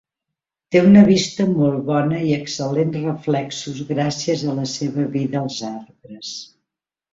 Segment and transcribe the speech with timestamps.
[0.75, 6.35] Té una vista molt bona i excel·lents reflexos gràcies a la seva vida als arbres.